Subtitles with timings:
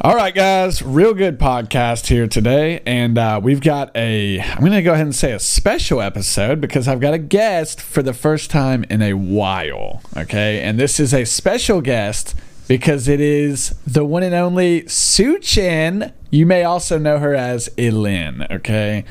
[0.00, 2.80] All right, guys, real good podcast here today.
[2.86, 6.60] And uh, we've got a, I'm going to go ahead and say a special episode
[6.60, 10.00] because I've got a guest for the first time in a while.
[10.16, 10.60] Okay.
[10.60, 12.36] And this is a special guest
[12.68, 16.12] because it is the one and only Su Chen.
[16.30, 18.46] You may also know her as Elin.
[18.52, 19.04] Okay.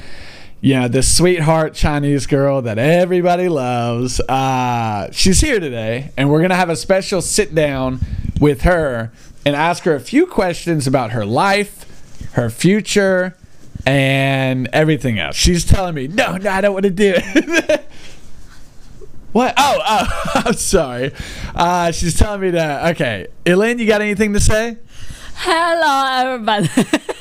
[0.61, 4.21] Yeah, the sweetheart Chinese girl that everybody loves.
[4.21, 7.99] Uh, she's here today, and we're going to have a special sit down
[8.39, 9.11] with her
[9.47, 13.37] and ask her a few questions about her life, her future,
[13.85, 15.37] and everything else.
[15.37, 17.87] She's telling me, no, no, I don't want to do it.
[19.31, 19.53] what?
[19.55, 21.13] Oh, oh, I'm sorry.
[21.55, 22.91] Uh, she's telling me that.
[22.95, 24.75] Okay, Elaine, you got anything to say?
[25.35, 26.69] Hello, everybody.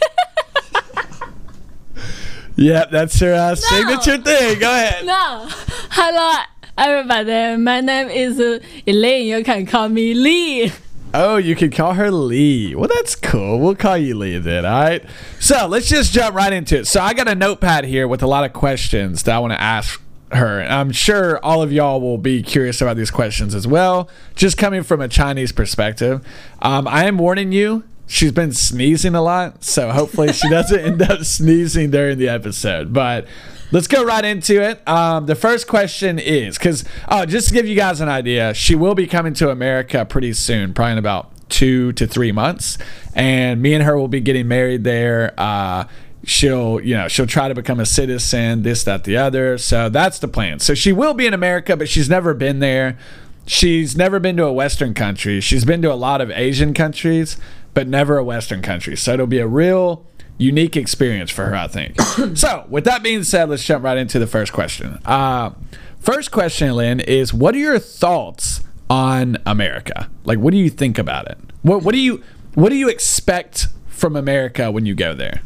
[2.58, 4.58] Yep, that's her uh, signature thing.
[4.58, 5.04] Go ahead.
[5.04, 5.46] no,
[5.90, 6.42] hello,
[6.78, 7.62] everybody.
[7.62, 8.40] My name is
[8.86, 9.26] Elaine.
[9.26, 10.72] You can call me Lee.
[11.14, 12.74] Oh, you can call her Lee.
[12.74, 13.58] Well, that's cool.
[13.58, 15.04] We'll call you Lee then, all right?
[15.40, 16.86] So let's just jump right into it.
[16.86, 19.60] So I got a notepad here with a lot of questions that I want to
[19.60, 20.60] ask her.
[20.60, 24.58] And I'm sure all of y'all will be curious about these questions as well, just
[24.58, 26.26] coming from a Chinese perspective.
[26.60, 29.64] Um, I am warning you, she's been sneezing a lot.
[29.64, 32.92] So hopefully she doesn't end up sneezing during the episode.
[32.92, 33.26] But
[33.72, 34.86] let's go right into it.
[34.88, 38.74] Um, the first question is because, oh, just to give you guys an idea, she
[38.74, 42.78] will be coming to America pretty soon, probably in about two to three months.
[43.14, 45.34] And me and her will be getting married there.
[45.38, 45.84] Uh,
[46.26, 50.18] she'll you know she'll try to become a citizen this that the other so that's
[50.18, 52.98] the plan so she will be in america but she's never been there
[53.46, 57.36] she's never been to a western country she's been to a lot of asian countries
[57.74, 60.04] but never a western country so it'll be a real
[60.38, 62.00] unique experience for her i think.
[62.36, 65.00] So with that being said let's jump right into the first question.
[65.04, 65.50] Uh,
[65.98, 70.08] first question lynn is what are your thoughts on america?
[70.24, 71.38] Like what do you think about it?
[71.62, 72.22] What, what do you
[72.54, 75.42] what do you expect from america when you go there?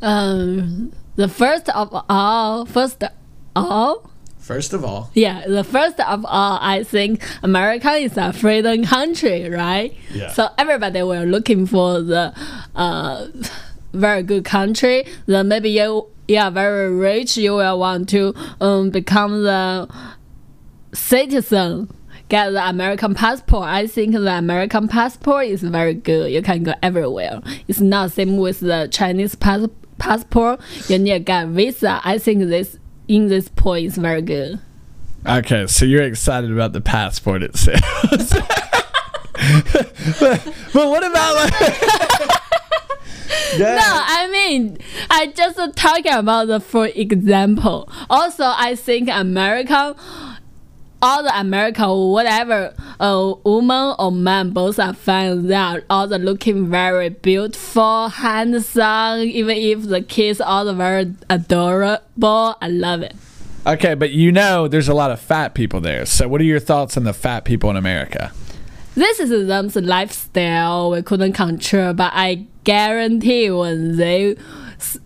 [0.00, 3.10] Um, the first of all, first of
[3.56, 8.82] all, First of all, yeah, the first of all, I think America is a freedom
[8.82, 9.94] country, right?
[10.10, 10.32] Yeah.
[10.32, 12.32] So everybody will looking for the
[12.74, 13.26] uh,
[13.98, 15.04] very good country.
[15.26, 19.88] Then maybe you are very rich, you will want to um, become the
[20.92, 21.92] citizen.
[22.28, 23.68] Get the American passport.
[23.68, 26.30] I think the American passport is very good.
[26.30, 27.40] You can go everywhere.
[27.68, 30.60] It's not same with the Chinese pass- passport.
[30.88, 32.02] You need to get visa.
[32.04, 32.78] I think this
[33.08, 34.60] in this point is very good.
[35.24, 37.80] okay, so you're excited about the passport itself.
[40.20, 42.42] but, but what about like?
[43.56, 43.76] Yeah.
[43.76, 44.78] No, I mean,
[45.10, 47.90] I just talking about the for example.
[48.08, 49.94] Also, I think American,
[51.00, 55.46] all the American, whatever, uh, woman or man, both are fine.
[55.46, 59.20] They are all the looking very beautiful, handsome.
[59.20, 63.14] Even if the kids all the very adorable, I love it.
[63.66, 66.06] Okay, but you know there's a lot of fat people there.
[66.06, 68.32] So what are your thoughts on the fat people in America?
[68.98, 74.34] This is them's lifestyle we couldn't control, but I guarantee when they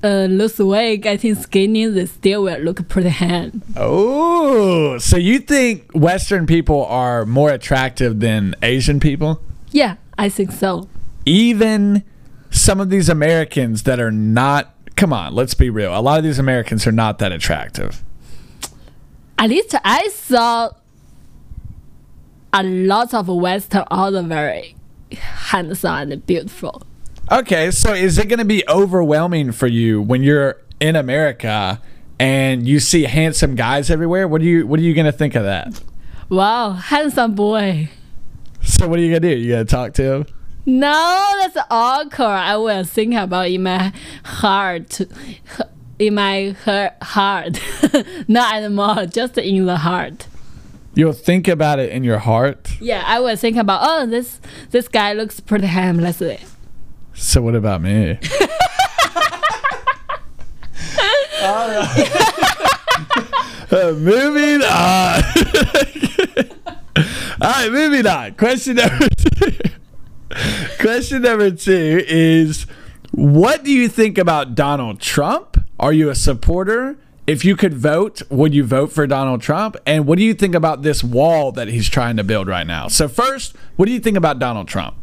[0.02, 3.60] uh, lose weight, getting skinny, they still will look pretty hand.
[3.76, 9.42] Oh, so you think Western people are more attractive than Asian people?
[9.72, 10.88] Yeah, I think so.
[11.26, 12.02] Even
[12.50, 14.74] some of these Americans that are not.
[14.96, 15.94] Come on, let's be real.
[15.94, 18.02] A lot of these Americans are not that attractive.
[19.38, 20.70] At least I saw
[22.52, 24.76] a lot of Western the very
[25.12, 26.82] handsome and beautiful.
[27.30, 31.80] Okay, so is it going to be overwhelming for you when you're in America
[32.18, 34.28] and you see handsome guys everywhere?
[34.28, 35.80] What are you What are you going to think of that?
[36.28, 37.90] Wow, handsome boy.
[38.62, 39.40] So what are you going to do?
[39.40, 40.26] You going to talk to him?
[40.64, 42.26] No, that's awkward.
[42.26, 43.92] I will think about in my
[44.24, 45.00] heart,
[45.98, 47.58] in my her- heart,
[48.28, 50.28] not anymore, just in the heart.
[50.94, 52.70] You'll think about it in your heart.
[52.80, 53.80] Yeah, I will think about.
[53.82, 55.66] Oh, this this guy looks pretty.
[55.66, 56.40] Let's say.
[57.14, 58.18] So what about me?
[63.70, 65.22] Uh, moving on.
[67.40, 68.34] All right, moving on.
[68.34, 69.58] Question number two.
[70.80, 72.66] Question number two is
[73.12, 75.56] What do you think about Donald Trump?
[75.80, 76.96] Are you a supporter?
[77.32, 79.78] If you could vote, would you vote for Donald Trump?
[79.86, 82.88] And what do you think about this wall that he's trying to build right now?
[82.88, 84.96] So, first, what do you think about Donald Trump?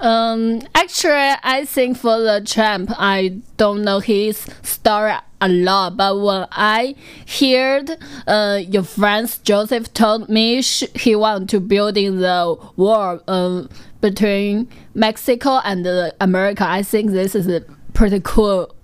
[0.00, 5.12] Um, actually, I think for the Trump, I don't know his story
[5.42, 6.94] a lot, but when I
[7.38, 13.68] heard uh, your friend Joseph told me he want to building the wall um,
[14.00, 16.64] between Mexico and uh, America.
[16.66, 17.60] I think this is a
[17.92, 18.74] pretty cool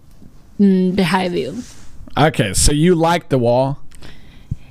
[0.61, 1.55] mm, behavior.
[2.17, 3.79] Okay, so you like the wall?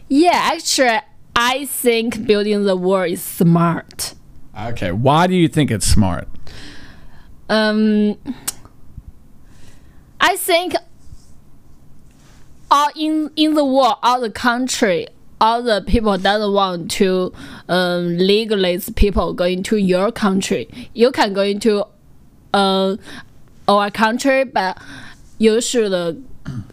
[0.07, 0.99] Yeah, actually,
[1.35, 4.13] I think building the wall is smart.
[4.59, 6.27] Okay, why do you think it's smart?
[7.49, 8.17] Um,
[10.19, 10.75] I think
[12.69, 15.07] all in in the world, all the country,
[15.39, 17.33] all the people doesn't want to
[17.67, 20.69] um, legalize people going to your country.
[20.93, 21.85] You can go into
[22.53, 22.97] uh,
[23.67, 24.77] our country, but
[25.39, 26.23] you should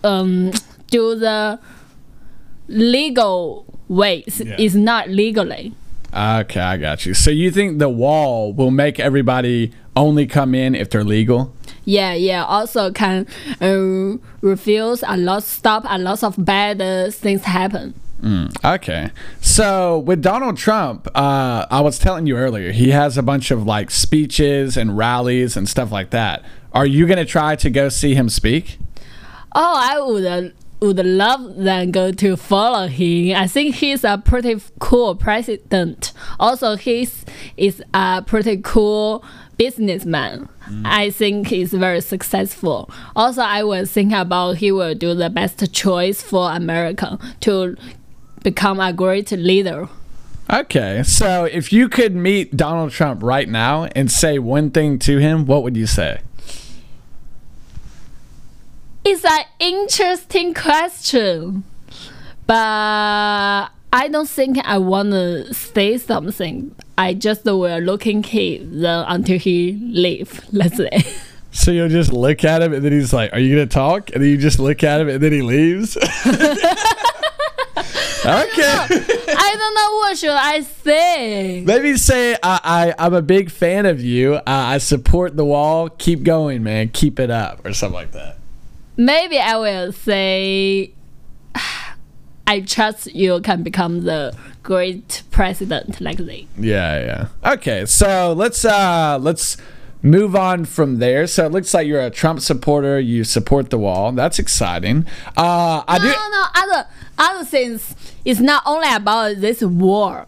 [0.04, 0.52] um,
[0.90, 1.58] do the
[2.68, 4.40] legal ways.
[4.44, 4.56] Yeah.
[4.58, 5.74] It's not legally.
[6.12, 7.14] Okay, I got you.
[7.14, 11.54] So you think the wall will make everybody only come in if they're legal?
[11.84, 12.44] Yeah, yeah.
[12.44, 13.26] Also can
[13.60, 17.94] uh, refuse a lot, stop a lot of bad uh, things happen.
[18.64, 19.10] Okay.
[19.40, 23.64] So with Donald Trump, uh, I was telling you earlier, he has a bunch of
[23.64, 26.44] like speeches and rallies and stuff like that.
[26.72, 28.78] Are you going to try to go see him speak?
[29.52, 30.50] Oh, I would uh,
[30.80, 33.36] would love then go to follow him.
[33.36, 36.12] I think he's a pretty cool president.
[36.38, 37.24] Also, he's
[37.56, 39.24] is a pretty cool
[39.56, 40.48] businessman.
[40.84, 42.90] I think he's very successful.
[43.16, 47.76] Also, I was thinking about he will do the best choice for America to
[48.42, 49.88] become a great leader.
[50.50, 51.02] Okay.
[51.02, 55.46] So if you could meet Donald Trump right now and say one thing to him,
[55.46, 56.20] what would you say?
[59.10, 61.64] It's an interesting question,
[62.46, 66.74] but I don't think I want to say something.
[66.98, 70.44] I just will looking at him until he leave.
[70.52, 70.90] Let's say.
[71.52, 74.10] So you'll just look at him and then he's like, Are you going to talk?
[74.10, 75.96] And then you just look at him and then he leaves?
[75.96, 76.04] okay.
[78.28, 81.62] I don't know what should I say.
[81.66, 84.34] Maybe say I, I I'm a big fan of you.
[84.34, 85.88] Uh, I support the wall.
[85.88, 86.90] Keep going, man.
[86.90, 88.37] Keep it up, or something like that.
[88.98, 90.92] Maybe I will say.
[92.46, 96.46] I trust you can become the great president like that.
[96.56, 97.52] Yeah, yeah.
[97.52, 99.58] Okay, so let's uh let's
[100.02, 101.26] move on from there.
[101.26, 102.98] So it looks like you're a Trump supporter.
[102.98, 104.12] You support the wall.
[104.12, 105.06] That's exciting.
[105.36, 106.08] Uh, I no, do.
[106.08, 107.94] no, other other things.
[108.24, 110.26] It's not only about this war.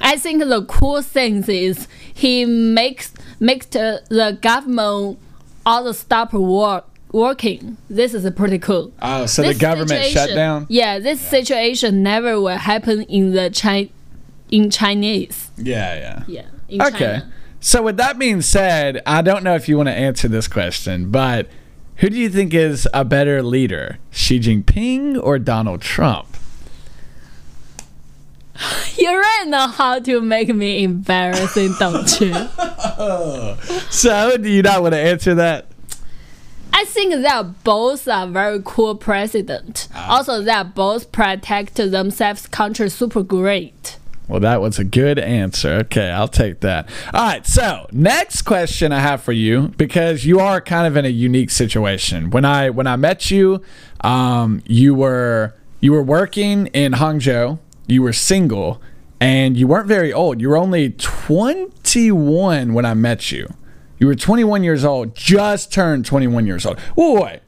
[0.00, 5.20] I think the cool thing is he makes makes the, the government
[5.64, 7.76] all the stop work working.
[7.90, 8.92] This is pretty cool.
[9.00, 10.66] Oh, so the government situation- shut down.
[10.68, 13.90] Yeah, this situation never will happen in the Chi-
[14.50, 15.50] in Chinese.
[15.56, 16.22] Yeah, yeah.
[16.26, 16.42] Yeah.
[16.68, 16.98] In Okay.
[16.98, 17.32] China.
[17.60, 21.10] So with that being said, I don't know if you want to answer this question,
[21.10, 21.48] but
[21.96, 26.26] who do you think is a better leader, Xi Jinping or Donald Trump?
[28.96, 32.34] You really know how to make me embarrassing, don't you?
[33.90, 35.66] So do you not want to answer that?
[36.72, 39.88] I think are both are very cool president.
[39.94, 40.16] Ah.
[40.16, 43.98] Also, are both protect themselves country super great.
[44.28, 45.72] Well, that was a good answer.
[45.84, 46.88] Okay, I'll take that.
[47.12, 51.04] All right, so next question I have for you because you are kind of in
[51.04, 52.30] a unique situation.
[52.30, 53.62] When I when I met you,
[54.00, 57.58] um, you were you were working in Hangzhou.
[57.88, 58.80] You were single,
[59.20, 60.40] and you weren't very old.
[60.40, 63.52] You were only 21 when I met you.
[64.02, 66.80] You were 21 years old, just turned 21 years old.
[66.96, 67.38] Wait.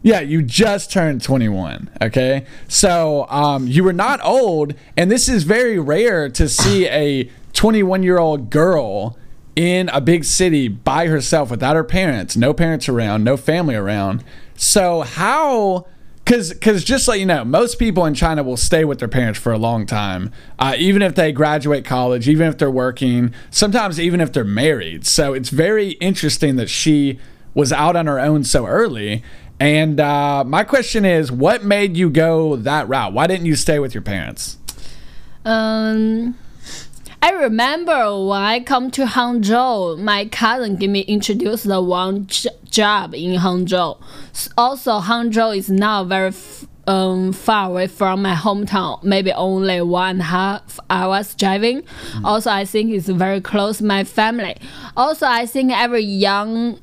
[0.00, 1.90] Yeah, you just turned 21.
[2.00, 2.46] Okay.
[2.68, 4.72] So um, you were not old.
[4.96, 9.18] And this is very rare to see a 21 year old girl
[9.54, 14.24] in a big city by herself without her parents, no parents around, no family around.
[14.56, 15.84] So, how.
[16.24, 19.40] Because, cause just so you know, most people in China will stay with their parents
[19.40, 23.98] for a long time, uh, even if they graduate college, even if they're working, sometimes
[23.98, 25.06] even if they're married.
[25.06, 27.18] So it's very interesting that she
[27.52, 29.24] was out on her own so early.
[29.58, 33.12] And uh, my question is, what made you go that route?
[33.12, 34.56] Why didn't you stay with your parents?
[35.44, 36.36] Um,
[37.22, 42.48] I remember when I come to Hangzhou, my cousin gave me introduced the one j-
[42.64, 44.00] job in Hangzhou.
[44.56, 46.32] Also, Hangzhou is not very
[46.86, 51.82] um, far away from my hometown, maybe only one and a half hours driving.
[52.24, 54.56] Also, I think it's very close to my family.
[54.96, 56.80] Also, I think every young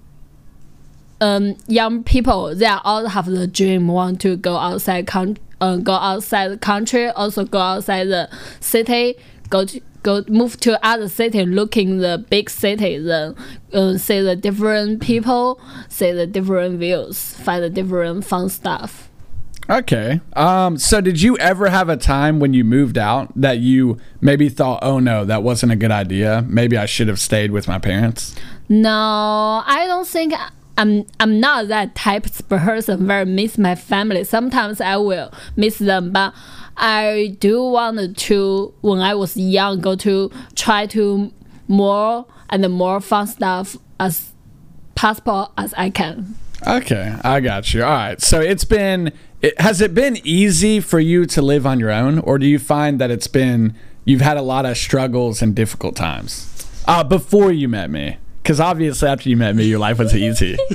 [1.20, 5.94] um, young people they all have the dream want to go outside con- uh, go
[5.94, 9.16] outside the country also go outside the city
[9.50, 13.36] go to go move to other city looking the big city then
[13.74, 19.10] uh, see the different people see the different views find the different fun stuff
[19.70, 20.22] Okay.
[20.34, 24.48] Um, so did you ever have a time when you moved out that you maybe
[24.50, 26.46] thought, oh no, that wasn't a good idea?
[26.48, 28.34] Maybe I should have stayed with my parents?
[28.70, 30.34] No, I don't think
[30.78, 34.24] I'm I'm not that type of person where I miss my family.
[34.24, 36.34] Sometimes I will miss them, but
[36.78, 41.34] I do want to when I was young go to try to
[41.68, 44.32] more and more fun stuff as
[44.96, 46.36] possible as I can.
[46.66, 47.84] Okay, I got you.
[47.84, 48.22] All right.
[48.22, 52.20] So it's been it, has it been easy for you to live on your own
[52.20, 55.96] or do you find that it's been you've had a lot of struggles and difficult
[55.96, 56.54] times?
[56.88, 58.18] Uh before you met me.
[58.48, 60.58] Cuz obviously after you met me your life was easy.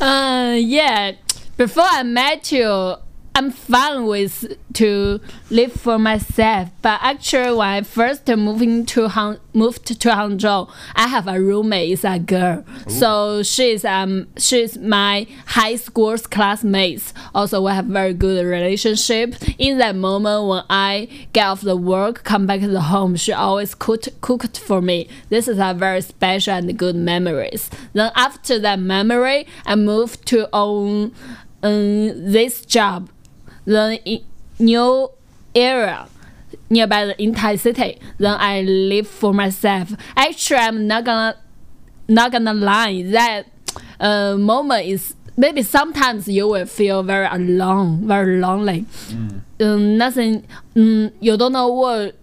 [0.00, 1.12] Uh, yeah.
[1.56, 2.96] Before I met you,
[3.36, 6.70] I'm fine with to live for myself.
[6.82, 11.90] But actually, when I first moving to Hang, moved to Hangzhou, I have a roommate.
[11.90, 12.64] Is a girl.
[12.86, 17.12] So she's um she's my high school's classmates.
[17.34, 19.34] Also, we have very good relationship.
[19.58, 23.32] In that moment when I get off the work, come back to the home, she
[23.32, 25.08] always cooked cooked for me.
[25.28, 27.68] This is a very special and good memories.
[27.94, 31.12] Then after that memory, I moved to own
[31.64, 33.08] um, this job
[33.64, 34.24] then in
[34.58, 35.10] new
[35.54, 36.08] area
[36.70, 37.98] nearby the entire city.
[38.18, 39.92] Then I live for myself.
[40.16, 41.36] Actually, I'm not gonna
[42.08, 43.02] not gonna lie.
[43.04, 43.46] That
[44.00, 48.86] uh, moment is maybe sometimes you will feel very alone, very lonely.
[49.60, 50.46] Um, nothing.
[50.76, 52.16] Um, you don't know what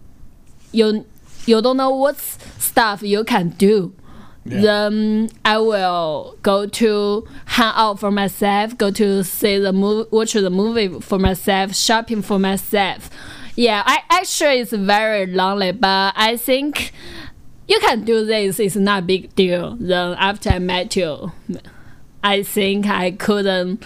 [0.72, 1.06] you
[1.46, 3.94] you don't know what stuff you can do.
[4.44, 10.34] Then I will go to hang out for myself, go to see the movie, watch
[10.34, 13.10] the movie for myself, shopping for myself.
[13.56, 16.92] Yeah, I actually it's very lonely, but I think
[17.68, 18.60] you can do this.
[18.60, 19.76] It's not a big deal.
[19.80, 21.32] Then after I met you,
[22.24, 23.84] I think I couldn't.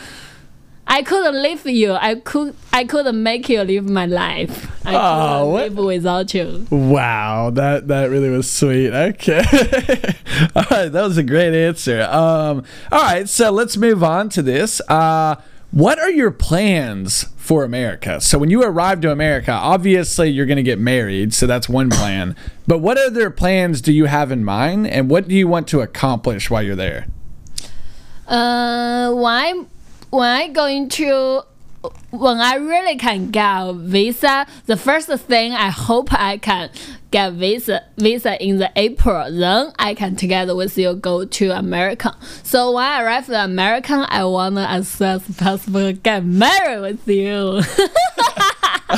[0.87, 1.93] I couldn't live you.
[1.93, 2.55] I could.
[2.71, 4.71] I couldn't make you live my life.
[4.85, 6.67] I couldn't Oh, what- live without you.
[6.69, 8.91] Wow, that that really was sweet.
[8.93, 9.39] Okay.
[10.55, 12.01] all right, that was a great answer.
[12.03, 14.79] Um all right, so let's move on to this.
[14.87, 15.35] Uh
[15.71, 18.21] what are your plans for America?
[18.21, 21.89] So when you arrive to America, obviously you're going to get married, so that's one
[21.89, 22.33] plan.
[22.65, 25.81] But what other plans do you have in mind and what do you want to
[25.81, 27.07] accomplish while you're there?
[28.27, 29.65] Uh, when I
[30.15, 31.43] when I going to
[32.11, 36.69] when I really can get visa, the first thing I hope I can
[37.11, 39.31] get visa visa in the April.
[39.31, 42.15] Then I can together with you go to America.
[42.43, 47.07] So when I arrive in America, I wanna as soon as possible get married with
[47.07, 47.61] you.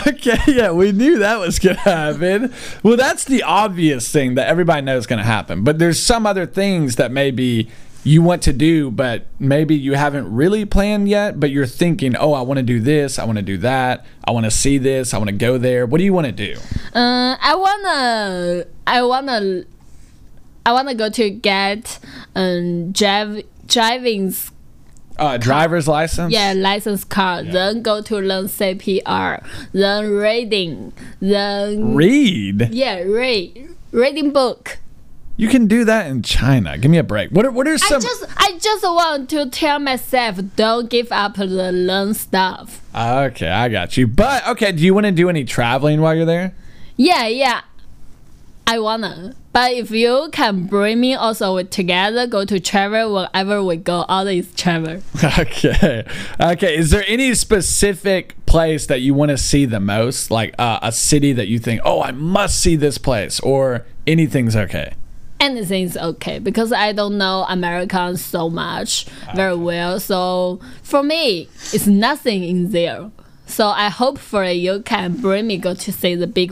[0.05, 2.53] Okay, yeah, we knew that was to happen.
[2.83, 5.63] Well, that's the obvious thing that everybody knows is to happen.
[5.63, 7.69] But there's some other things that maybe
[8.03, 12.33] you want to do, but maybe you haven't really planned yet, but you're thinking, oh,
[12.33, 15.13] I want to do this, I want to do that, I want to see this,
[15.13, 15.85] I want to go there.
[15.85, 16.55] What do you want to do?
[16.93, 19.63] Um, I wanna, I wanna,
[20.65, 21.99] I wanna go to get
[22.35, 24.33] um drive driving
[25.17, 26.31] Uh, driver's license?
[26.31, 27.51] yeah license card.
[27.51, 29.43] Then go to learn CPR.
[29.73, 30.93] Then reading.
[31.19, 32.69] Then Read.
[32.71, 34.77] yeah, read reading book.
[35.39, 36.79] You can do that in China.
[36.79, 37.29] Give me a break.
[37.29, 37.97] What are, what are some?
[37.97, 42.81] I just I just want to tell myself don't give up the learn stuff.
[42.95, 44.07] okay, I got you.
[44.07, 46.55] But, okay, do you want to do any traveling while you're there?
[46.95, 47.61] Yeah, yeah.
[48.65, 49.35] I wanna.
[49.53, 54.05] But if you can bring me also with together, go to travel wherever we go,
[54.09, 55.01] all is travel.
[55.39, 56.05] Okay.
[56.39, 56.77] Okay.
[56.77, 60.31] Is there any specific place that you want to see the most?
[60.31, 64.55] Like uh, a city that you think, oh, I must see this place, or anything's
[64.55, 64.93] okay?
[65.39, 69.99] Anything's okay because I don't know Americans so much very well.
[69.99, 73.11] So for me, it's nothing in there.
[73.45, 76.51] So I hope for you can bring me go to see the big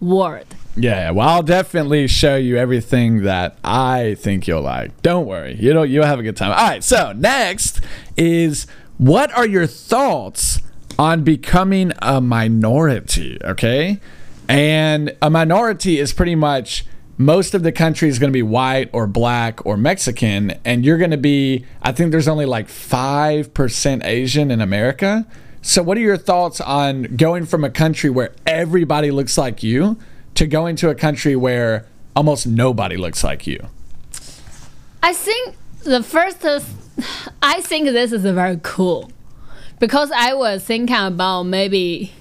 [0.00, 0.46] world.
[0.76, 1.10] Yeah.
[1.12, 5.00] Well, I'll definitely show you everything that I think you'll like.
[5.02, 5.56] Don't worry.
[5.58, 6.50] You know, you'll have a good time.
[6.50, 6.82] All right.
[6.82, 7.80] So next
[8.16, 8.66] is
[8.98, 10.60] what are your thoughts
[10.98, 13.38] on becoming a minority?
[13.42, 14.00] Okay.
[14.48, 16.84] And a minority is pretty much
[17.16, 20.98] most of the country is going to be white or black or Mexican, and you're
[20.98, 25.26] going to be, I think there's only like 5% Asian in America.
[25.62, 29.96] So, what are your thoughts on going from a country where everybody looks like you
[30.34, 33.68] to going to a country where almost nobody looks like you?
[35.02, 36.44] I think the first,
[37.42, 39.10] I think this is very cool
[39.78, 42.12] because I was thinking about maybe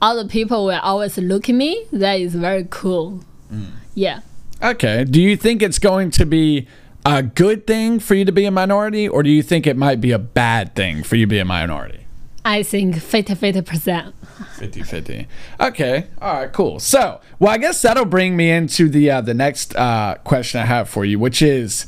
[0.00, 1.86] other people will always look at me.
[1.92, 3.24] That is very cool.
[3.52, 3.72] Mm.
[3.94, 4.20] Yeah.
[4.62, 5.04] Okay.
[5.04, 6.66] Do you think it's going to be
[7.04, 10.00] a good thing for you to be a minority, or do you think it might
[10.00, 12.06] be a bad thing for you to be a minority?
[12.44, 14.14] I think 50 50 percent.
[14.58, 15.26] 50 50.
[15.60, 16.06] Okay.
[16.20, 16.78] All right, cool.
[16.80, 20.64] So, well, I guess that'll bring me into the uh, the next uh, question I
[20.64, 21.86] have for you, which is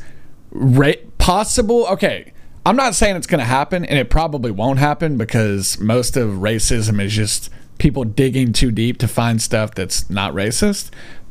[0.50, 1.86] ra- possible.
[1.86, 2.32] Okay.
[2.66, 6.28] I'm not saying it's going to happen, and it probably won't happen because most of
[6.32, 7.48] racism is just
[7.78, 10.90] people digging too deep to find stuff that's not racist.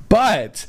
[0.09, 0.65] But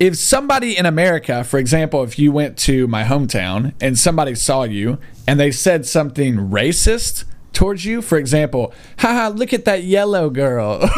[0.00, 4.62] if somebody in America, for example, if you went to my hometown and somebody saw
[4.62, 10.30] you and they said something racist towards you, for example, haha, look at that yellow
[10.30, 10.80] girl.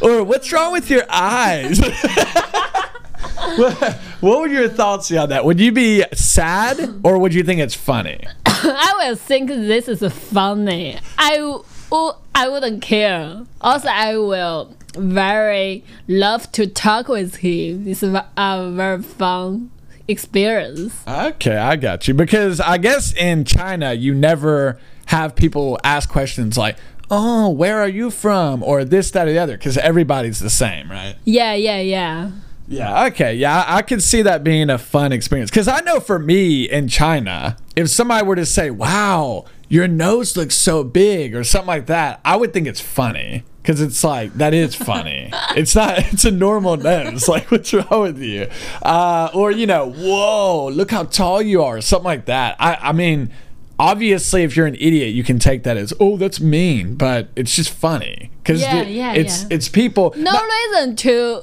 [0.00, 1.80] or what's wrong with your eyes?
[3.56, 5.44] what, what would your thoughts be on that?
[5.44, 8.20] Would you be sad or would you think it's funny?
[8.46, 11.00] I will think this is funny.
[11.18, 11.58] I
[11.90, 13.44] w- I wouldn't care.
[13.60, 17.86] Also, I will very love to talk with him.
[17.86, 19.70] It's a a very fun
[20.08, 20.94] experience.
[21.06, 22.14] Okay, I got you.
[22.14, 26.76] Because I guess in China, you never have people ask questions like,
[27.10, 28.62] oh, where are you from?
[28.62, 29.56] Or this, that, or the other.
[29.56, 31.16] Because everybody's the same, right?
[31.24, 32.30] Yeah, yeah, yeah.
[32.68, 33.34] Yeah, okay.
[33.34, 35.50] Yeah, I, I could see that being a fun experience.
[35.50, 40.36] Because I know for me in China, if somebody were to say, wow, your nose
[40.36, 43.44] looks so big or something like that, I would think it's funny.
[43.62, 45.28] Because it's like, that is funny.
[45.56, 47.28] it's not, it's a normal nose.
[47.28, 48.46] Like, what's wrong with you?
[48.80, 52.54] Uh, or, you know, whoa, look how tall you are, something like that.
[52.60, 53.32] I, I mean,
[53.76, 57.56] obviously, if you're an idiot, you can take that as, oh, that's mean, but it's
[57.56, 58.30] just funny.
[58.42, 59.48] Because Yeah, yeah, it's, yeah.
[59.50, 60.14] it's people.
[60.16, 61.42] No not- reason to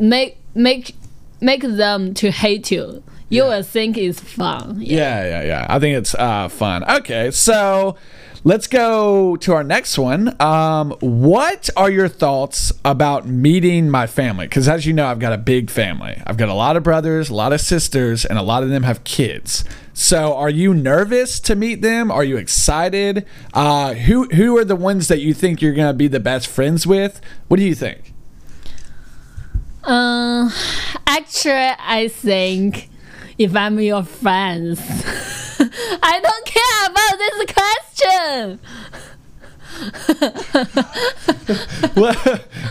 [0.00, 0.96] make make
[1.40, 3.02] make them to hate you.
[3.32, 4.76] You will think it's fun.
[4.80, 5.66] Yeah, yeah, yeah.
[5.68, 6.84] I think it's uh, fun.
[6.84, 7.96] Okay, so
[8.44, 10.36] let's go to our next one.
[10.38, 14.46] Um, what are your thoughts about meeting my family?
[14.46, 16.20] Because as you know, I've got a big family.
[16.26, 18.82] I've got a lot of brothers, a lot of sisters, and a lot of them
[18.82, 19.64] have kids.
[19.94, 22.10] So, are you nervous to meet them?
[22.10, 23.24] Are you excited?
[23.54, 26.86] Uh, who who are the ones that you think you're gonna be the best friends
[26.86, 27.20] with?
[27.48, 28.12] What do you think?
[29.84, 30.52] Um,
[31.06, 32.90] actually, I think
[33.38, 34.80] if I'm your friends,
[36.02, 38.58] I don't care about this question
[41.94, 42.14] Why,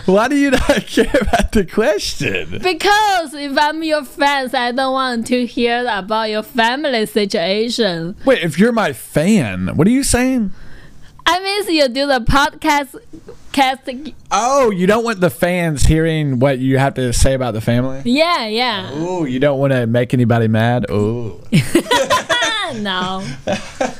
[0.06, 2.60] why do you not care about the question?
[2.62, 8.16] because if I'm your friends, I don't want to hear about your family situation.
[8.24, 10.52] Wait, if you're my fan, what are you saying?
[11.26, 12.96] I miss you do the podcast.
[13.52, 13.82] Cast,
[14.30, 18.00] Oh, you don't want the fans hearing what you have to say about the family?
[18.06, 18.88] yeah, yeah.
[18.94, 20.86] Oh, you don't want to make anybody mad?
[20.88, 21.40] Oh.
[22.76, 23.22] no.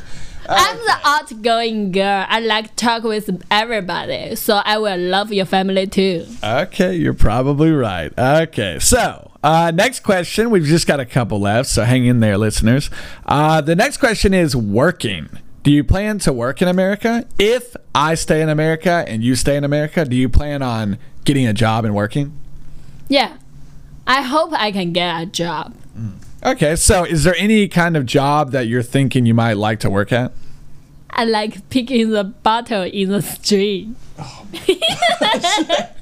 [0.49, 2.27] I'm the outgoing girl.
[2.29, 6.27] I like talk with everybody, so I will love your family too.
[6.43, 8.13] Okay, you're probably right.
[8.19, 10.51] Okay, so uh, next question.
[10.51, 12.91] We've just got a couple left, so hang in there, listeners.
[13.25, 15.29] Uh, the next question is working.
[15.63, 17.25] Do you plan to work in America?
[17.39, 21.47] If I stay in America and you stay in America, do you plan on getting
[21.47, 22.37] a job and working?
[23.09, 23.37] Yeah,
[24.07, 25.75] I hope I can get a job.
[25.97, 26.15] Mm.
[26.45, 29.91] Okay, so is there any kind of job that you're thinking you might like to
[29.91, 30.33] work at?
[31.11, 33.91] I like picking the bottle in the street.
[34.19, 34.47] Oh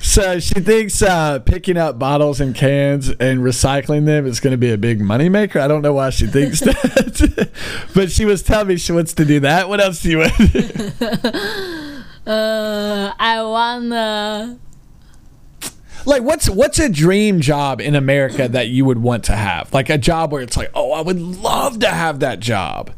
[0.00, 4.58] So she thinks uh, picking up bottles and cans and recycling them is going to
[4.58, 5.60] be a big moneymaker.
[5.60, 7.50] I don't know why she thinks that,
[7.94, 9.68] but she was telling me she wants to do that.
[9.68, 10.32] What else do you want?
[12.26, 14.58] Uh, I wanna.
[16.06, 19.74] like, what's what's a dream job in America that you would want to have?
[19.74, 22.92] Like a job where it's like, oh, I would love to have that job.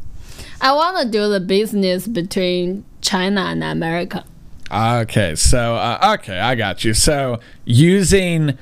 [0.61, 4.23] I wanna do the business between China and America.
[4.71, 6.93] Okay, so uh, okay, I got you.
[6.93, 8.57] So using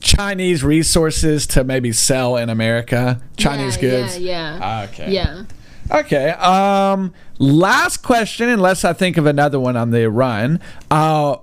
[0.00, 4.18] Chinese resources to maybe sell in America, Chinese yeah, goods.
[4.18, 4.88] Yeah, yeah.
[4.88, 5.12] Okay.
[5.12, 5.44] Yeah.
[5.90, 6.30] Okay.
[6.30, 10.60] Um, last question, unless I think of another one on the run.
[10.90, 11.36] Uh,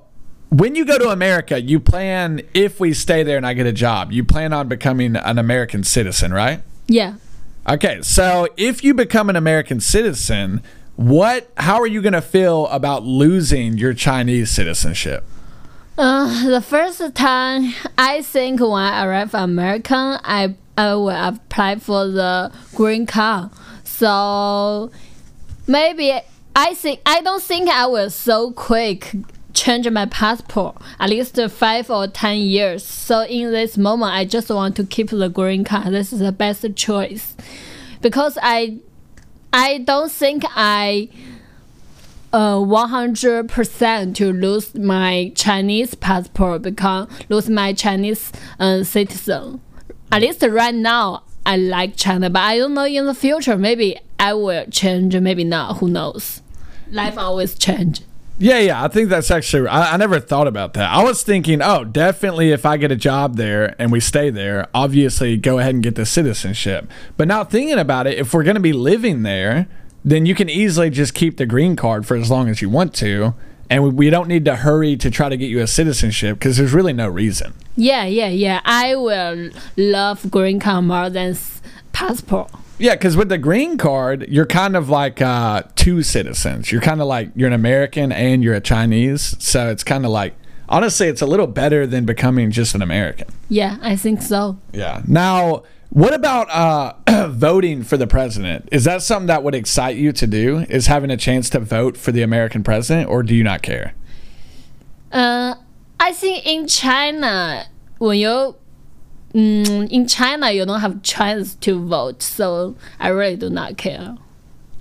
[0.49, 3.73] when you go to America, you plan if we stay there and I get a
[3.73, 6.61] job, you plan on becoming an American citizen, right?
[6.87, 7.15] Yeah.
[7.67, 8.01] Okay.
[8.03, 10.61] So if you become an American citizen,
[10.95, 11.49] what?
[11.57, 15.23] How are you going to feel about losing your Chinese citizenship?
[15.97, 22.07] Uh, the first time I think when I arrive American, I I will apply for
[22.07, 23.49] the green card.
[23.83, 24.91] So
[25.67, 26.13] maybe
[26.55, 29.13] I think I don't think I will so quick
[29.53, 32.83] change my passport at least five or ten years.
[32.83, 35.93] So in this moment, I just want to keep the green card.
[35.93, 37.35] This is the best choice
[38.01, 38.79] because I
[39.57, 41.07] I don't think I
[42.33, 49.61] uh, 100% to lose my Chinese passport because lose my Chinese uh, citizen.
[50.11, 53.55] At least right now, I like China, but I don't know in the future.
[53.57, 55.77] Maybe I will change, maybe not.
[55.77, 56.41] Who knows?
[56.91, 58.01] Life always change.
[58.37, 59.67] Yeah, yeah, I think that's actually.
[59.67, 60.91] I, I never thought about that.
[60.91, 64.67] I was thinking, oh, definitely if I get a job there and we stay there,
[64.73, 66.89] obviously go ahead and get the citizenship.
[67.15, 69.67] But now thinking about it, if we're going to be living there,
[70.03, 72.93] then you can easily just keep the green card for as long as you want
[72.95, 73.33] to.
[73.69, 76.57] And we, we don't need to hurry to try to get you a citizenship because
[76.57, 77.53] there's really no reason.
[77.77, 78.61] Yeah, yeah, yeah.
[78.65, 81.37] I will love green card more than
[81.93, 82.51] passport.
[82.77, 86.71] Yeah, because with the green card, you're kind of like uh, two citizens.
[86.71, 89.35] You're kind of like you're an American and you're a Chinese.
[89.39, 90.35] So it's kind of like,
[90.67, 93.27] honestly, it's a little better than becoming just an American.
[93.47, 94.59] Yeah, I think so.
[94.73, 95.01] Yeah.
[95.07, 98.67] Now, what about uh, voting for the president?
[98.71, 100.65] Is that something that would excite you to do?
[100.69, 103.93] Is having a chance to vote for the American president, or do you not care?
[105.13, 105.55] Uh,
[105.97, 107.67] I think in China,
[107.99, 108.55] when you
[109.35, 114.15] mm, in China you don't have chance to vote, so I really do not care.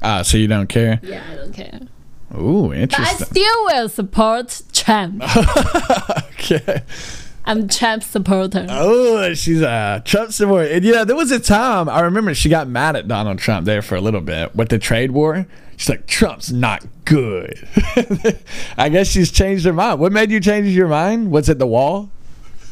[0.00, 1.00] Uh, so you don't care?
[1.02, 1.80] Yeah, I don't care.
[2.36, 3.16] Ooh, interesting.
[3.18, 5.22] But I still will support Trump.
[6.34, 6.82] okay.
[7.46, 8.66] I'm Trump supporter.
[8.70, 10.68] Oh, she's a Trump supporter.
[10.70, 13.82] And yeah, there was a time I remember she got mad at Donald Trump there
[13.82, 15.46] for a little bit with the trade war.
[15.76, 17.68] She's like, Trump's not good.
[18.78, 20.00] I guess she's changed her mind.
[20.00, 21.30] What made you change your mind?
[21.30, 22.10] Was it the wall?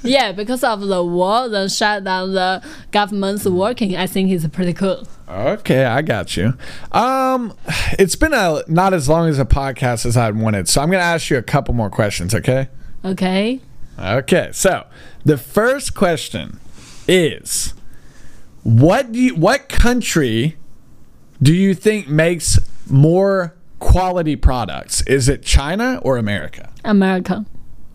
[0.02, 3.96] Yeah, because of the war, the shutdown, the government's working.
[3.96, 5.06] I think it's pretty cool.
[5.28, 6.54] Okay, I got you.
[6.90, 7.54] Um,
[7.98, 11.02] it's been a not as long as a podcast as I'd wanted, so I'm gonna
[11.02, 12.34] ask you a couple more questions.
[12.34, 12.68] Okay.
[13.04, 13.60] Okay.
[13.98, 14.50] Okay.
[14.52, 14.86] So
[15.24, 16.58] the first question
[17.08, 17.74] is,
[18.62, 20.56] what do you, what country
[21.40, 25.02] do you think makes more quality products?
[25.06, 26.70] Is it China or America?
[26.84, 27.44] America.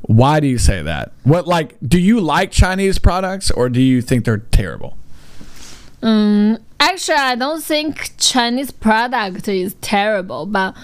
[0.07, 1.11] Why do you say that?
[1.23, 4.97] What like do you like Chinese products or do you think they're terrible?
[6.01, 10.75] Um, actually, I don't think Chinese product is terrible, but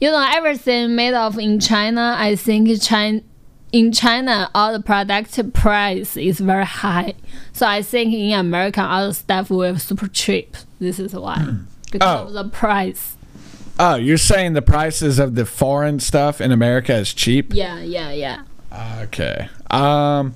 [0.00, 2.16] you know everything made of in China.
[2.18, 3.20] I think China.
[3.70, 7.14] In China, all the product price is very high,
[7.54, 10.58] so I think in America, all the stuff will super cheap.
[10.78, 11.56] This is why,
[11.90, 12.26] because Oh.
[12.26, 13.16] of the price.
[13.78, 17.54] Oh, you're saying the prices of the foreign stuff in America is cheap?
[17.54, 18.42] Yeah, yeah, yeah.
[19.02, 19.48] Okay.
[19.70, 20.34] Um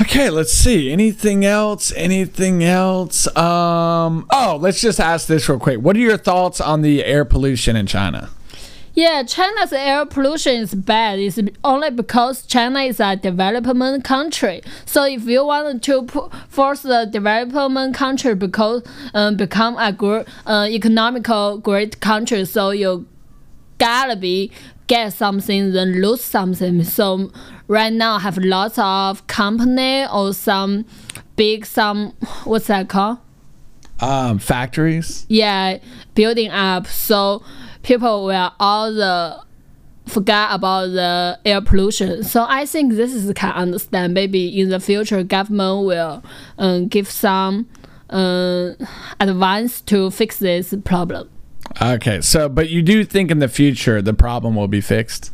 [0.00, 0.90] Okay, let's see.
[0.90, 1.92] Anything else?
[1.94, 3.26] Anything else?
[3.36, 5.80] Um Oh, let's just ask this real quick.
[5.80, 8.30] What are your thoughts on the air pollution in China?
[8.96, 11.18] Yeah, China's air pollution is bad.
[11.18, 14.62] It's only because China is a development country.
[14.86, 20.68] So if you want to force the development country because um, become a gr- uh,
[20.70, 23.08] economical great country, so you
[23.78, 24.52] gotta be
[24.86, 26.84] get something then lose something.
[26.84, 27.30] So
[27.68, 30.84] right now I have lots of company or some
[31.36, 33.18] big some what's that called?
[34.00, 35.24] Um factories?
[35.28, 35.78] yeah
[36.14, 37.42] building up so
[37.82, 39.42] people will all the
[40.06, 44.78] forget about the air pollution so i think this is can understand maybe in the
[44.78, 46.22] future government will
[46.58, 47.66] um, give some
[48.10, 48.72] uh,
[49.20, 51.28] advice to fix this problem
[51.82, 55.30] Okay, so but you do think in the future the problem will be fixed?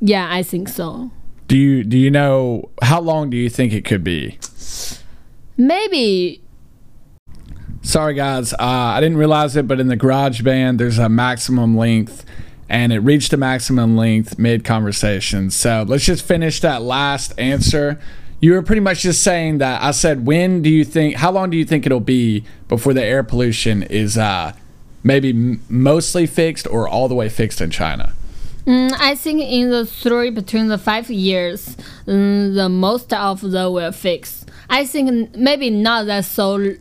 [0.00, 1.10] yeah i think so
[1.48, 4.38] Do you do you know how long do you think it could be?
[5.56, 6.42] maybe
[7.82, 8.52] Sorry, guys.
[8.52, 12.24] Uh, I didn't realize it, but in the GarageBand, there's a maximum length,
[12.68, 15.50] and it reached a maximum length mid conversation.
[15.52, 18.00] So let's just finish that last answer.
[18.40, 21.48] You were pretty much just saying that I said, when do you think, how long
[21.50, 24.52] do you think it'll be before the air pollution is uh,
[25.06, 28.12] maybe m- mostly fixed or all the way fixed in China?
[28.66, 33.70] Mm, I think in the three between the five years, mm, the most of the
[33.70, 34.44] will fix.
[34.68, 36.74] I think maybe not that so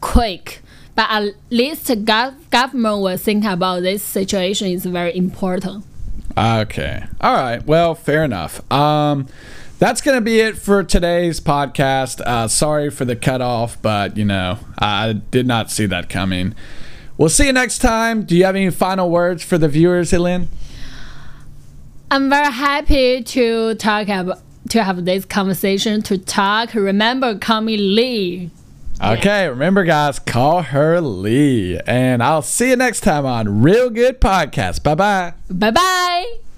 [0.00, 0.60] quick,
[0.96, 5.84] but at least gov- government will think about this situation is very important.
[6.36, 7.04] Okay.
[7.20, 7.64] All right.
[7.64, 8.60] Well, fair enough.
[8.72, 9.28] Um,
[9.78, 12.20] that's going to be it for today's podcast.
[12.22, 16.54] Uh, sorry for the cutoff, but, you know, I did not see that coming.
[17.18, 18.24] We'll see you next time.
[18.24, 20.48] Do you have any final words for the viewers, Elin?
[22.10, 26.74] I'm very happy to talk about to have this conversation to talk.
[26.74, 28.50] Remember, call me Lee.
[29.02, 29.48] Okay.
[29.48, 31.78] Remember, guys, call her Lee.
[31.86, 34.82] And I'll see you next time on Real Good Podcast.
[34.82, 35.34] Bye bye.
[35.50, 36.51] Bye bye.